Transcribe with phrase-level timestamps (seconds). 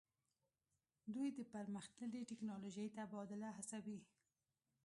[1.13, 3.99] دوی د پرمختللې ټیکنالوژۍ تبادله هڅوي